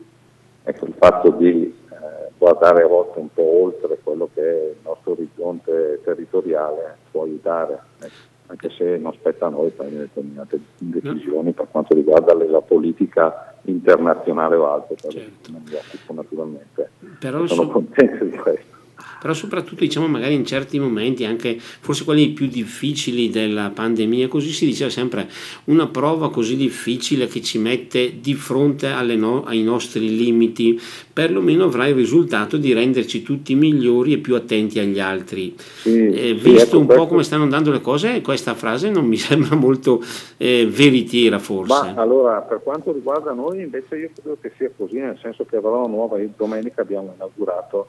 [0.68, 4.78] ecco, il fatto di eh, guardare a volte un po' oltre quello che è il
[4.84, 11.52] nostro orizzonte territoriale può aiutare, ecco, anche se non spetta a noi prendere determinate decisioni
[11.52, 15.52] per quanto riguarda la politica internazionale o altro, per certo.
[15.52, 16.90] non mi occupo naturalmente.
[17.20, 17.70] Però sono so...
[17.70, 18.77] contento di questo
[19.20, 24.52] però soprattutto diciamo magari in certi momenti, anche forse quelli più difficili della pandemia, così
[24.52, 25.28] si diceva sempre,
[25.66, 30.80] una prova così difficile che ci mette di fronte no, ai nostri limiti,
[31.12, 35.56] perlomeno avrà il risultato di renderci tutti migliori e più attenti agli altri.
[35.58, 37.04] Sì, eh, visto ecco, un questo...
[37.04, 40.02] po' come stanno andando le cose, questa frase non mi sembra molto
[40.38, 41.94] eh, veritiera forse.
[41.94, 45.56] Ma allora, per quanto riguarda noi, invece io credo che sia così, nel senso che
[45.56, 47.88] avrò una nuova, domenica abbiamo inaugurato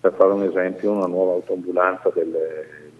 [0.00, 2.36] per fare un esempio, una nuova autoambulanza del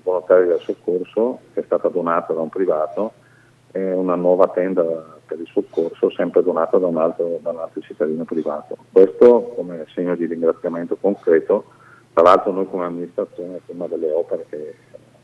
[0.03, 3.13] volontari del soccorso che è stata donata da un privato
[3.73, 4.83] e una nuova tenda
[5.27, 8.77] per il soccorso sempre donata da un altro, da un altro cittadino privato.
[8.91, 11.65] Questo come segno di ringraziamento concreto,
[12.15, 14.75] tra l'altro noi come amministrazione una delle opere che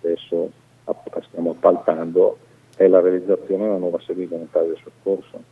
[0.03, 0.51] adesso
[1.29, 2.37] stiamo appaltando
[2.77, 5.43] è la realizzazione una nuova sede di volontari del soccorso,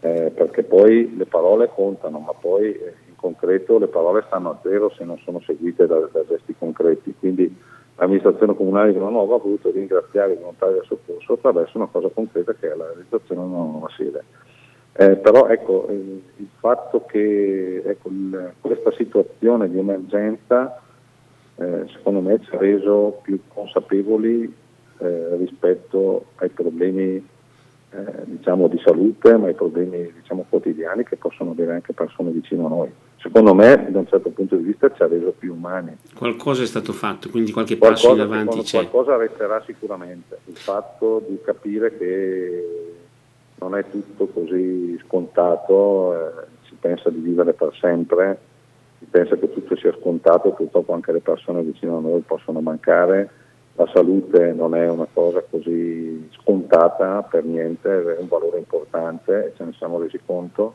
[0.00, 4.90] eh, perché poi le parole contano, ma poi eh, concreto le parole stanno a zero
[4.90, 7.14] se non sono seguite da, da gesti concreti.
[7.16, 7.56] Quindi
[7.96, 12.52] l'amministrazione comunale di Nuova ha voluto ringraziare i volontari del soccorso attraverso una cosa concreta
[12.54, 14.24] che è la realizzazione di una nuova sede.
[14.94, 20.82] Eh, però ecco, il, il fatto che ecco, il, questa situazione di emergenza
[21.56, 24.52] eh, secondo me ci ha reso più consapevoli
[24.98, 27.26] eh, rispetto ai problemi
[27.94, 32.66] eh, diciamo, di salute, ma i problemi diciamo, quotidiani che possono avere anche persone vicino
[32.66, 32.92] a noi.
[33.22, 35.96] Secondo me, da un certo punto di vista, ci ha reso più umani.
[36.14, 38.88] Qualcosa è stato fatto, quindi qualche qualcosa, passo in avanti c'è.
[38.88, 40.38] Qualcosa resterà sicuramente.
[40.46, 42.94] Il fatto di capire che
[43.60, 46.30] non è tutto così scontato, eh,
[46.66, 48.38] si pensa di vivere per sempre,
[48.98, 53.30] si pensa che tutto sia scontato, purtroppo anche le persone vicino a noi possono mancare
[53.74, 59.52] la salute non è una cosa così scontata per niente, è un valore importante e
[59.56, 60.74] ce ne siamo resi conto.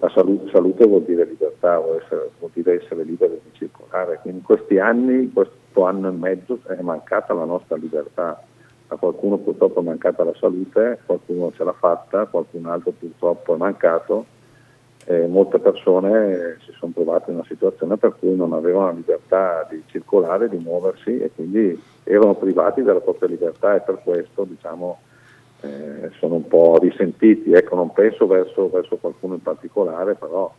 [0.00, 4.18] La salute, salute vuol dire libertà, vuol, essere, vuol, dire essere liberi di circolare.
[4.22, 8.42] Quindi in questi anni, questo anno e mezzo è mancata la nostra libertà.
[8.90, 13.58] A qualcuno purtroppo è mancata la salute, qualcuno ce l'ha fatta, qualcun altro purtroppo è
[13.58, 14.24] mancato
[15.10, 19.66] eh, molte persone si sono trovate in una situazione per cui non avevano la libertà
[19.70, 24.98] di circolare, di muoversi e quindi erano privati della propria libertà e per questo diciamo,
[25.60, 27.52] eh, sono un po' risentiti.
[27.52, 30.52] Ecco, non penso verso, verso qualcuno in particolare, però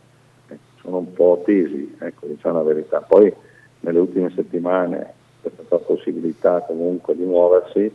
[0.48, 3.00] eh, sono un po' tesi, ecco, diciamo la verità.
[3.00, 3.32] Poi
[3.80, 7.90] nelle ultime settimane c'è stata la possibilità comunque di muoversi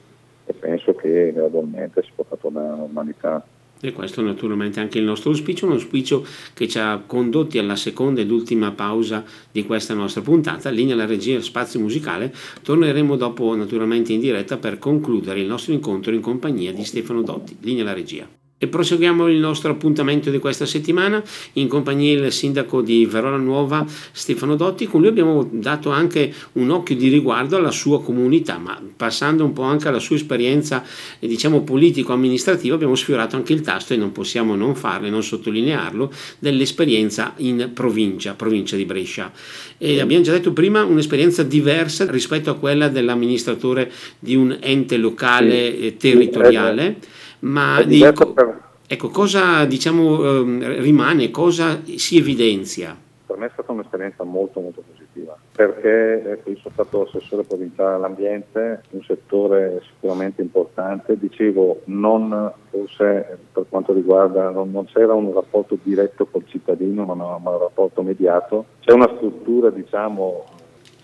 [0.47, 3.45] e penso che gradualmente si potrà tornare alla normalità.
[3.81, 8.21] E questo naturalmente anche il nostro auspicio, un auspicio che ci ha condotti alla seconda
[8.21, 12.33] ed ultima pausa di questa nostra puntata, linea alla regia spazio musicale.
[12.61, 17.57] Torneremo dopo naturalmente in diretta per concludere il nostro incontro in compagnia di Stefano Dotti,
[17.61, 18.44] linea alla regia.
[18.57, 21.21] E proseguiamo il nostro appuntamento di questa settimana
[21.53, 24.85] in compagnia del sindaco di Verona Nuova Stefano Dotti.
[24.85, 29.51] Con lui abbiamo dato anche un occhio di riguardo alla sua comunità, ma passando un
[29.51, 30.85] po' anche alla sua esperienza
[31.19, 35.21] eh, diciamo politico-amministrativa abbiamo sfiorato anche il tasto e non possiamo non farlo e non
[35.21, 39.33] sottolinearlo dell'esperienza in provincia, provincia di Brescia.
[39.77, 45.77] E abbiamo già detto prima un'esperienza diversa rispetto a quella dell'amministratore di un ente locale
[45.77, 48.61] eh, territoriale ma dico, per...
[48.87, 52.95] ecco, cosa diciamo, ehm, rimane, cosa si evidenzia?
[53.25, 57.95] Per me è stata un'esperienza molto molto positiva perché ecco, io sono stato assessore provinciale
[57.95, 65.33] all'ambiente, un settore sicuramente importante, dicevo non forse per quanto riguarda, non, non c'era un
[65.33, 70.43] rapporto diretto col cittadino, ma, no, ma un rapporto mediato, c'è una struttura diciamo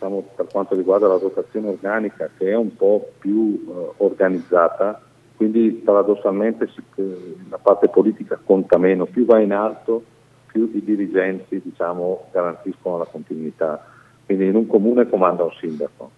[0.01, 5.01] diciamo, per quanto riguarda la dotazione organica che è un po' più eh, organizzata,
[5.41, 6.69] quindi paradossalmente
[7.49, 10.03] la parte politica conta meno, più va in alto
[10.45, 13.83] più i dirigenti diciamo, garantiscono la continuità.
[14.23, 16.11] Quindi in un comune comanda un sindaco,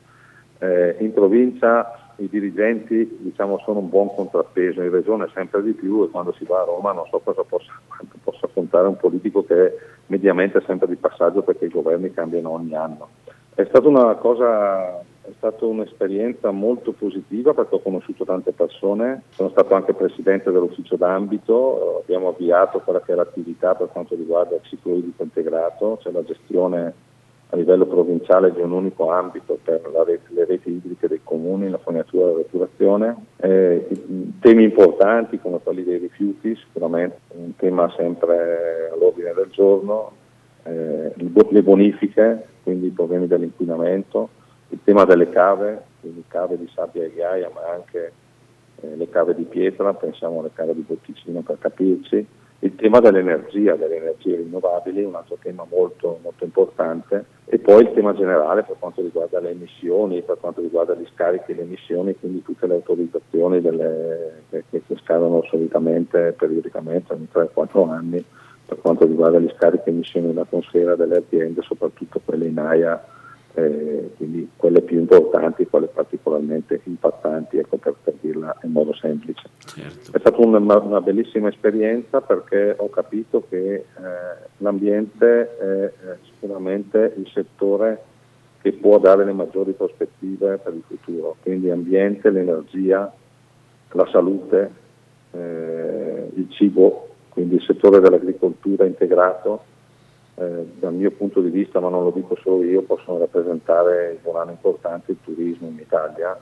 [0.59, 6.03] eh, in provincia i dirigenti diciamo, sono un buon contrappeso, in regione sempre di più
[6.03, 9.45] e quando si va a Roma non so cosa possa, quanto possa contare un politico
[9.45, 9.74] che è
[10.07, 13.07] mediamente sempre di passaggio perché i governi cambiano ogni anno.
[13.55, 19.49] È stata una cosa è stata un'esperienza molto positiva perché ho conosciuto tante persone, sono
[19.49, 24.61] stato anche presidente dell'ufficio d'ambito, abbiamo avviato quella che è l'attività per quanto riguarda il
[24.63, 26.93] ciclo idrico integrato, cioè la gestione
[27.53, 31.78] a livello provinciale di un unico ambito per rete, le reti idriche dei comuni, la
[31.78, 33.15] fognatura la depurazione.
[33.38, 33.88] Eh,
[34.41, 40.11] temi importanti come quelli dei rifiuti, sicuramente un tema sempre all'ordine del giorno,
[40.63, 44.30] eh, le bonifiche, quindi i problemi dell'inquinamento,
[44.74, 48.11] il tema delle cave, quindi cave di sabbia e ghiaia, ma anche
[48.82, 52.28] eh, le cave di pietra, pensiamo alle cave di Botticino per capirci,
[52.59, 57.91] il tema dell'energia, delle energie rinnovabili, un altro tema molto, molto, importante, e poi il
[57.93, 62.15] tema generale per quanto riguarda le emissioni, per quanto riguarda gli scarichi e le emissioni,
[62.15, 68.26] quindi tutte le autorizzazioni delle, che, che, scadono solitamente, periodicamente, ogni 3-4 anni,
[68.65, 73.05] per quanto riguarda gli scarichi e emissioni nell'atmosfera delle aziende, soprattutto quelle in AIA,
[73.56, 79.47] eh, quindi quelle più importanti, quelle particolarmente impattanti, ecco, per, per dirla in modo semplice.
[79.60, 80.12] Certo.
[80.12, 83.86] È stata una, una, bellissima esperienza perché ho capito che eh,
[84.58, 85.91] l'ambiente è
[86.24, 88.01] sicuramente il settore
[88.62, 93.14] che può dare le maggiori prospettive per il futuro, quindi ambiente, l'energia,
[93.91, 94.72] la salute,
[95.32, 99.72] eh, il cibo, quindi il settore dell'agricoltura integrato
[100.36, 104.36] eh, dal mio punto di vista, ma non lo dico solo io, possono rappresentare un
[104.36, 106.40] anno importante il turismo in Italia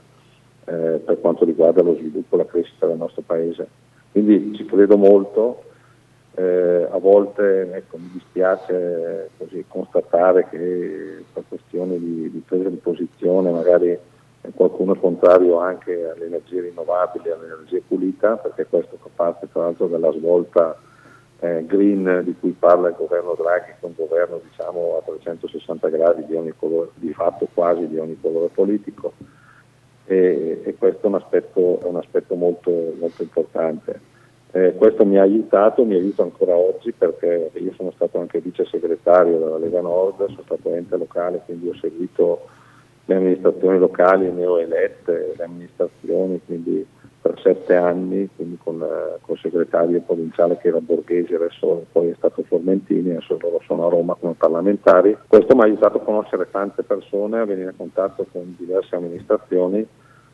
[0.64, 3.68] eh, per quanto riguarda lo sviluppo e la crescita del nostro paese.
[4.12, 5.64] Quindi ci credo molto,
[6.34, 12.76] eh, a volte ecco, mi dispiace così, constatare che per questioni di, di, presa di
[12.76, 13.98] posizione magari
[14.54, 19.86] qualcuno è contrario anche alle energie rinnovabili, all'energia pulita, perché questo fa parte tra l'altro
[19.86, 20.76] della svolta
[21.42, 25.88] eh, green di cui parla il governo Draghi, che è un governo diciamo, a 360
[25.88, 29.12] gradi di, colore, di fatto quasi di ogni colore politico
[30.04, 34.00] e, e questo è un aspetto, è un aspetto molto, molto, importante.
[34.52, 38.64] Eh, questo mi ha aiutato, mi aiuta ancora oggi perché io sono stato anche vice
[38.66, 42.46] segretario della Lega Nord, sono stato ente locale, quindi ho seguito
[43.06, 46.86] le amministrazioni locali neoelette, le amministrazioni, quindi
[47.22, 52.14] per sette anni, quindi con, eh, il segretario provinciale che era Borghesi, adesso poi è
[52.16, 55.16] stato Formentini, adesso loro sono a Roma come parlamentari.
[55.28, 59.86] Questo mi ha aiutato a conoscere tante persone, a venire in contatto con diverse amministrazioni,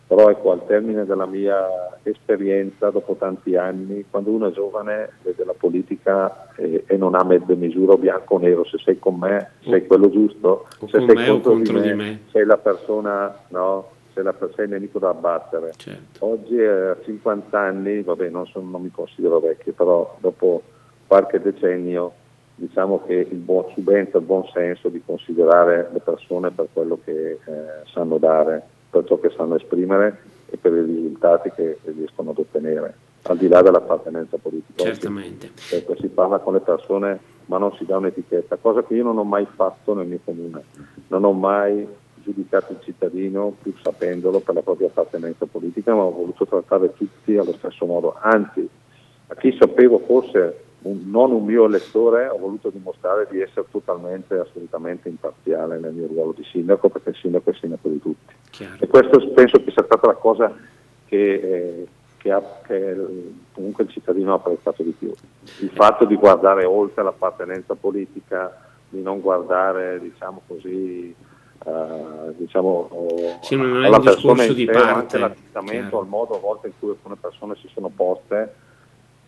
[0.06, 1.58] però ecco al termine della mia
[2.02, 7.22] esperienza, dopo tanti anni, quando uno è giovane vede la politica e, e non ha
[7.22, 11.50] mezze misure bianco o nero, se sei con me sei quello giusto, se sei contro,
[11.50, 15.10] contro di, me, di me sei la persona no, sei, la, sei il nemico da
[15.10, 15.72] abbattere.
[15.76, 16.24] Certo.
[16.24, 20.62] Oggi a 50 anni, vabbè non, sono, non mi considero vecchio, però dopo
[21.06, 22.12] qualche decennio
[22.56, 27.30] diciamo che il buon, subentra il buon senso di considerare le persone per quello che
[27.30, 27.38] eh,
[27.92, 32.38] sanno dare, per ciò che sanno esprimere e per i risultati che, che riescono ad
[32.38, 34.82] ottenere, al di là dell'appartenenza politica.
[34.82, 35.50] Certamente.
[35.70, 39.16] Perché si parla con le persone ma non si dà un'etichetta, cosa che io non
[39.16, 40.64] ho mai fatto nel mio comune.
[41.06, 41.86] Non ho mai
[42.22, 47.36] giudicato il cittadino pur sapendolo per la propria appartenenza politica, ma ho voluto trattare tutti
[47.36, 48.16] allo stesso modo.
[48.20, 48.68] Anzi,
[49.28, 54.34] a chi sapevo fosse un, non un mio elettore, ho voluto dimostrare di essere totalmente,
[54.38, 58.34] assolutamente imparziale nel mio ruolo di sindaco, perché il sindaco è il sindaco di tutti.
[58.50, 58.76] Chiaro.
[58.78, 60.54] E questo penso che sia stata la cosa
[61.06, 62.96] che, eh, che, ha, che,
[63.52, 65.12] comunque il cittadino ha apprezzato di più.
[65.60, 71.14] Il fatto di guardare oltre l'appartenenza politica, di non guardare, diciamo così,
[71.68, 72.88] Uh, diciamo,
[73.42, 76.90] sì, non è un discorso di parte anche l'atteggiamento, al modo a volte in cui
[76.90, 78.54] alcune persone si sono poste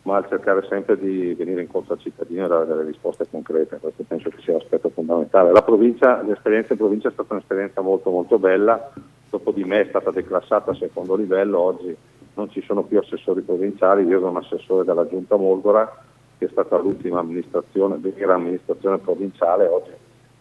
[0.02, 4.02] ma al cercare sempre di venire incontro al cittadino e dare delle risposte concrete, questo
[4.08, 5.52] penso che sia l'aspetto fondamentale.
[5.52, 8.90] La provincia, l'esperienza in provincia è stata un'esperienza molto molto bella,
[9.28, 11.94] dopo di me è stata declassata a secondo livello, oggi
[12.34, 16.02] non ci sono più assessori provinciali, io sono un assessore della Giunta Molgora,
[16.38, 19.90] che è stata l'ultima amministrazione, vera amministrazione provinciale, oggi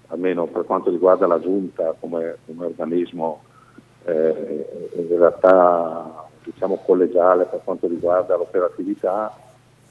[0.10, 3.43] almeno per quanto riguarda la giunta come, come organismo
[4.05, 9.36] eh, in realtà diciamo, collegiale per quanto riguarda l'operatività,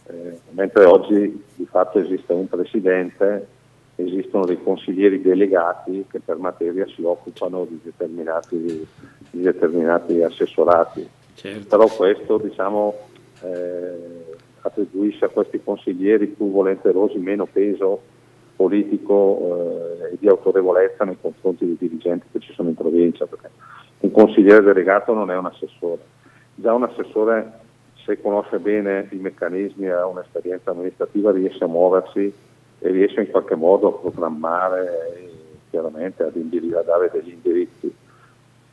[0.06, 3.46] eh, mentre oggi di fatto esiste un presidente,
[3.96, 8.86] esistono dei consiglieri delegati che per materia si occupano di determinati,
[9.30, 11.08] di determinati assessorati.
[11.34, 11.66] Certo.
[11.68, 12.94] Però questo diciamo,
[13.42, 18.16] eh, attribuisce a questi consiglieri più volenterosi meno peso
[18.58, 23.50] politico eh, e di autorevolezza nei confronti dei dirigenti che ci sono in provincia, perché
[24.00, 26.02] un consigliere delegato non è un assessore.
[26.56, 27.52] Già un assessore,
[28.04, 32.34] se conosce bene i meccanismi e ha un'esperienza amministrativa, riesce a muoversi
[32.80, 35.30] e riesce in qualche modo a programmare e
[35.70, 37.94] chiaramente ad a dare degli indirizzi.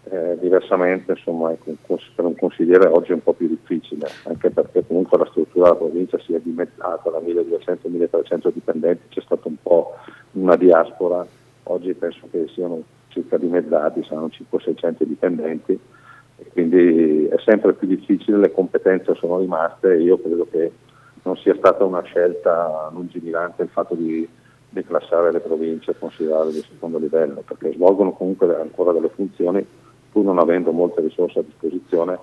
[0.08, 5.18] Eh, diversamente insomma, per un consigliere oggi è un po' più difficile, anche perché comunque
[5.18, 9.94] la struttura della provincia si è dimezzata da 1200-1300 dipendenti, c'è stata un po'
[10.34, 11.26] una diaspora,
[11.64, 15.80] oggi penso che siano circa dimezzati, saranno 500-600 dipendenti.
[16.38, 20.72] E quindi è sempre più difficile, le competenze sono rimaste e io credo che
[21.24, 24.28] non sia stata una scelta lungimirante il fatto di
[24.70, 29.66] declassare le province e considerarle di secondo livello, perché svolgono comunque ancora delle funzioni
[30.16, 32.18] pur non avendo molte risorse a disposizione,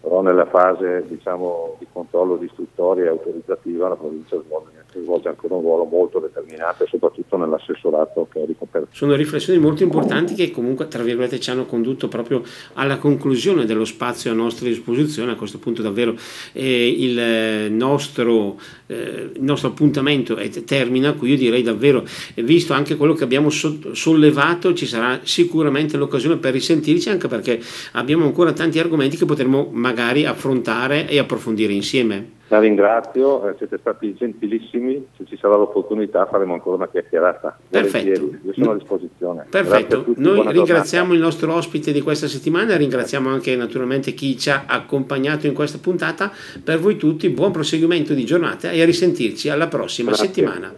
[0.00, 5.54] però nella fase diciamo, di controllo di istruttoria e autorizzativa la provincia svolge, svolge, ancora
[5.54, 8.88] un ruolo molto determinante, soprattutto nell'assessorato che è ricoperto.
[8.92, 12.42] Sono riflessioni molto importanti che comunque tra virgolette ci hanno condotto proprio
[12.74, 16.14] alla conclusione dello spazio a nostra disposizione, a questo punto davvero
[16.52, 22.04] eh, il, nostro, eh, il nostro appuntamento è, termina qui, io direi davvero,
[22.36, 27.60] visto anche quello che abbiamo sollevato, ci sarà sicuramente l'occasione per risentirci anche perché
[27.92, 32.35] abbiamo ancora tanti argomenti che potremo magari affrontare e approfondire insieme.
[32.48, 37.58] La ringrazio, eh, siete stati gentilissimi, se ci sarà l'opportunità faremo ancora una chiacchierata.
[37.68, 38.08] Perfetto.
[38.44, 39.46] Io sono a disposizione.
[39.50, 41.14] Perfetto, tutti, noi ringraziamo giornata.
[41.14, 45.54] il nostro ospite di questa settimana e ringraziamo anche naturalmente chi ci ha accompagnato in
[45.54, 46.30] questa puntata.
[46.62, 50.26] Per voi tutti buon proseguimento di giornata e a risentirci alla prossima Grazie.
[50.26, 50.72] settimana.